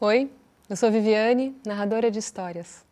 [0.00, 0.30] Oi,
[0.70, 2.86] eu sou Viviane, narradora de histórias.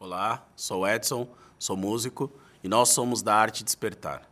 [0.00, 2.28] Olá, sou Edson, sou músico
[2.60, 4.28] e nós somos da Arte Despertar.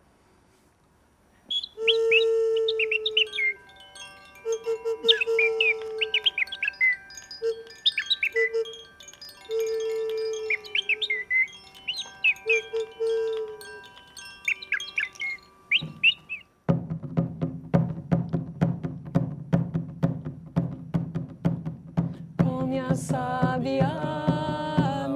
[22.66, 23.88] Minha sábia,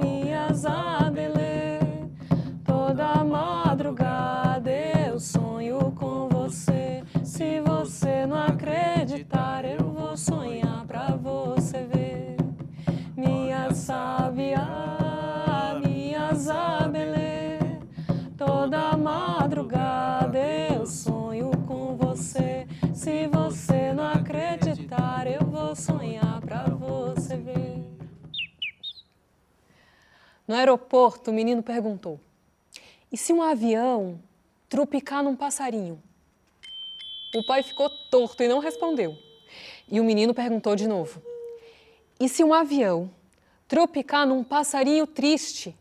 [0.01, 1.79] minha zabelê.
[2.63, 7.03] Toda madrugada eu sonho com você.
[7.23, 12.37] Se você não acreditar, eu vou sonhar pra você ver.
[13.17, 14.65] Minha sábia,
[15.83, 17.59] minha zabelê.
[18.37, 22.65] Toda madrugada eu sonho com você.
[22.93, 23.80] Se você
[30.51, 32.19] No aeroporto, o menino perguntou:
[33.09, 34.19] E se um avião
[34.67, 36.03] trupicar num passarinho?
[37.33, 39.17] O pai ficou torto e não respondeu.
[39.87, 41.21] E o menino perguntou de novo:
[42.19, 43.09] E se um avião
[43.65, 45.73] tropicar num passarinho triste?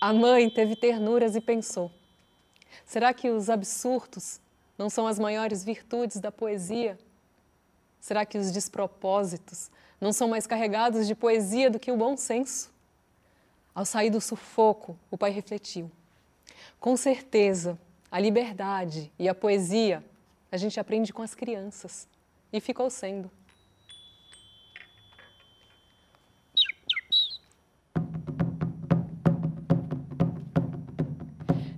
[0.00, 1.92] A mãe teve ternuras e pensou:
[2.84, 4.40] Será que os absurdos
[4.76, 6.98] não são as maiores virtudes da poesia?
[8.00, 12.74] Será que os despropósitos não são mais carregados de poesia do que o bom senso?
[13.76, 15.92] Ao sair do sufoco, o pai refletiu.
[16.80, 17.78] Com certeza,
[18.10, 20.02] a liberdade e a poesia
[20.50, 22.08] a gente aprende com as crianças.
[22.50, 23.30] E ficou sendo.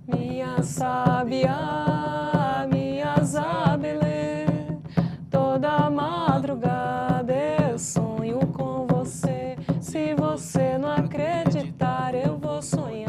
[0.07, 1.57] Minha sábia,
[2.71, 4.45] minha zabelê,
[5.29, 7.33] toda madrugada
[7.69, 9.57] eu sonho com você.
[9.81, 11.48] Se você não acredita,
[12.61, 13.08] sonhar.